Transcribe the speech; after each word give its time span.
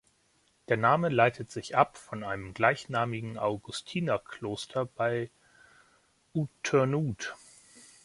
Der 0.67 0.77
Name 0.77 1.09
leitet 1.09 1.51
sich 1.51 1.77
ab 1.77 1.95
von 1.95 2.23
einem 2.23 2.55
gleichnamigen 2.55 3.37
Augustinerkloster 3.37 4.87
bei 4.87 5.29
Oud-Turnhout. 6.33 7.35